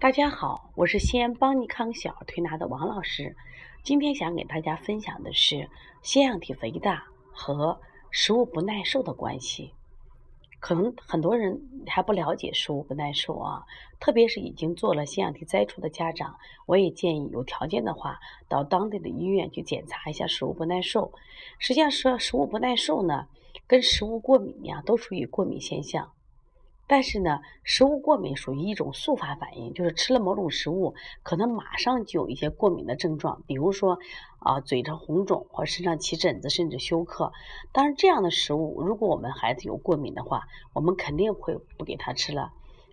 [0.00, 3.36] 大家好，我是西安邦尼康小儿推拿的王老师。
[3.82, 5.68] 今天想给大家分享的是
[6.00, 7.78] 腺样体肥大和
[8.10, 9.74] 食物不耐受的关系。
[10.58, 13.66] 可能很多人还不了解食物不耐受啊，
[14.00, 21.12] 特别是已经做了腺样体摘除的家长，我也建议有条件的话，到当地的医院去检查一下食物不耐受。
[21.58, 23.26] 实际上说食物不耐受呢，
[23.66, 26.10] 跟食物过敏呀，都属于过敏现象。
[26.90, 34.00] 但是呢，食物过敏属于一种速发反应，就是吃了某种食物，可能马上就有一些过敏的症状，比如说
[34.40, 37.30] 啊，嘴上红肿或身上起疹子，甚至休克。
[37.70, 42.50] 当然，这样的食物，如果我们孩子有过敏的话，我们肯定会不给他吃了。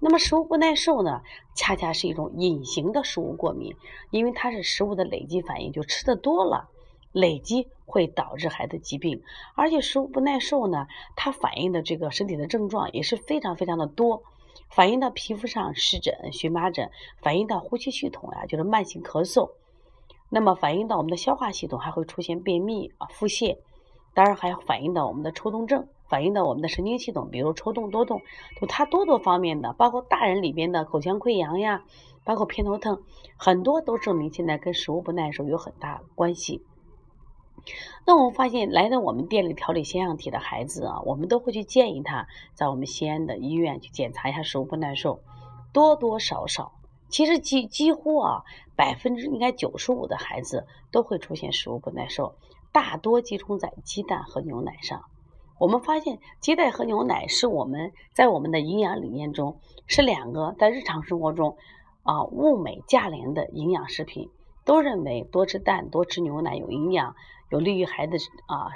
[0.00, 1.22] 那么，食物不耐受呢，
[1.54, 3.74] 恰恰是一种隐形的食物过敏，
[4.10, 6.68] 因为它是食物的累积反应，就吃的多了。
[7.12, 9.22] 累积会导致孩子疾病，
[9.54, 10.86] 而且食物不耐受呢，
[11.16, 14.22] 它反映的这个身体的症状也是非常非常的多，
[14.70, 16.90] 反映到皮肤上湿疹、荨麻疹，
[17.22, 19.52] 反映到呼吸系统呀，就是慢性咳嗽，
[20.28, 23.56] 那么反映到我们的消化系统还会出现便秘啊、腹泻，
[24.14, 28.20] 当然还要反映到我们的抽动症，反映到我们的神经系统，比如抽动多动，
[28.60, 31.84] 就它多多方面的，包括大人里边的口腔溃疡呀，
[32.24, 33.00] 包括偏头痛，
[33.38, 36.62] 很多都证明现在跟食物不耐受有很大关系。
[38.06, 45.20] 那我们发现来到我们店里调理腺样体的孩子啊，我们都会去建议他在我们西安的医院去检查一下食物不耐受，
[45.72, 46.72] 多多少少，
[47.08, 48.44] 其实几几乎啊
[48.76, 52.34] 百分之应该九十五的孩子都会出现食物不耐受，
[52.72, 55.02] 大多集中在鸡蛋和牛奶上。
[55.58, 61.56] 我们发现鸡蛋和牛奶是我们在我们的营养理念中是两个在日常生活中
[62.04, 64.30] 啊物美价廉的营养食品，
[64.64, 67.16] 都认为多吃蛋多吃牛奶有营养。
[67.50, 68.68] 有利于孩子啊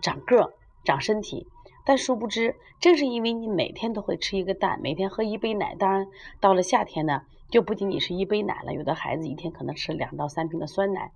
[0.00, 0.52] 长个儿、
[0.84, 1.46] 长身体，
[1.84, 6.06] 但殊不知，正是因为你每天都会吃一个蛋，每天喝一杯奶，当然
[6.40, 11.12] 到了夏天呢，就不仅仅是一杯奶了，有的孩子一天可能吃两到三瓶的酸奶，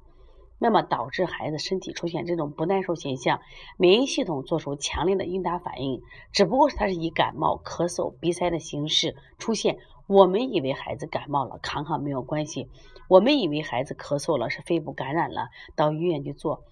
[0.59, 3.41] 那么导致孩子身体出现这种不耐受现象，
[3.79, 9.79] 免疫系统做出强烈的应答反应，只不过是它是以感冒、咳嗽、鼻塞的形式出现。
[10.07, 12.67] 我们以为孩子感冒了，扛扛没有关系；
[13.09, 16.65] 我们以为孩子咳嗽了，是肺部感染了，到医院去做。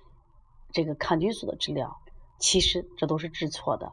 [0.73, 1.97] 这个抗菌素的治疗，
[2.39, 3.93] 其实这都是治错的。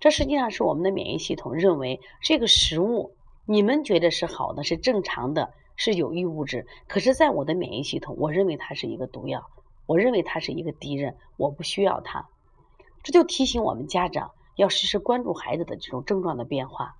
[0.00, 9.50] 这实际上是我们的免疫系统认为这个食物你们觉得是好的、是正常的、是有益物质，可是，在我的免疫系统，我认为它是一个毒药，
[9.86, 12.28] 我认为它是一个敌人，我不需要它。
[13.02, 16.96] 这就提醒我们家长要时时关注孩子的这种症状的变化，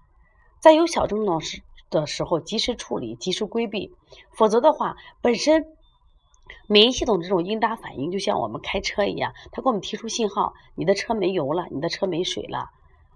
[0.60, 3.94] 在有小症状时的时候及时处理、及时规避，
[4.32, 5.66] 否则的话，本身。
[6.66, 12.70] 免疫系统这种应答反应，就像我们开车一样，它给我们提出信号：你的车没油了，你的车没水了。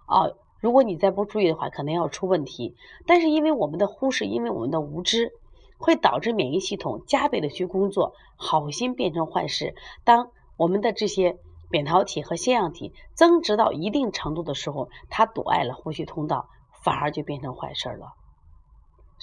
[0.06, 2.74] 哦，如果你再不注意的话，可能要出问题。
[3.06, 5.32] 但是因为我们的忽视，因为我们的无知，
[5.78, 9.74] 会导致免疫系统加倍的去工作，好心变成坏事。
[10.04, 11.38] 当我们的这些
[11.70, 16.48] 扁桃体和腺样体增殖到一定程度的时候，它堵碍了呼吸通道，
[16.82, 18.12] 反而就变成坏事了。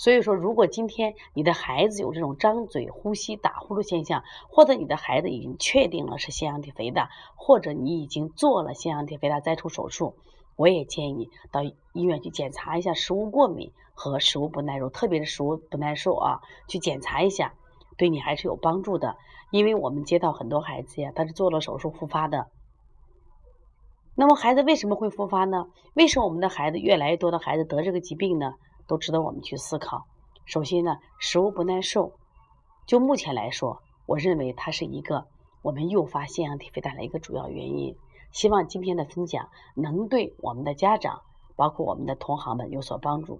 [0.01, 10.15] 所以说，如果今天你的孩子有这种张嘴、呼吸、打呼噜现象，或者你的孩子已经确定了是腺样体肥大，或者你已经做了腺样体肥大摘除手术，
[10.55, 11.61] 我也建议你到
[11.93, 17.53] 医院去检查一下食物过敏和食物不耐受，特别是食物不耐受啊，去检查一下，
[17.95, 19.17] 对你还是有帮助的。
[19.51, 22.47] 因为我们接到很多孩子呀，他是做了手术复发的。
[24.15, 25.67] 那么孩子为什么会复发呢？
[25.93, 28.55] 为什么我们的孩子越来越多的孩子得这个疾病呢？
[28.91, 30.05] 都值得我们去思考。
[30.43, 32.11] 首先呢，食物不耐受，
[32.85, 35.25] 就目前来说，我认为它是一个
[35.61, 37.95] 我们诱发腺样体肥大的一个主要原因。
[38.33, 41.21] 希望今天的分享能对我们的家长，
[41.55, 43.39] 包括我们的同行们有所帮助。